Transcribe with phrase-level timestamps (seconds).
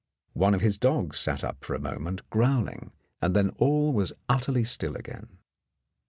[0.33, 4.13] One of his dogs sat up for a moment growl ing, and then all was
[4.27, 5.37] utterly still again.